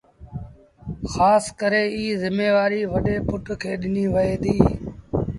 [1.13, 4.61] کآس ڪري ايٚ زميوآريٚ وڏي پُٽ کي ڏنيٚ وهي ديٚ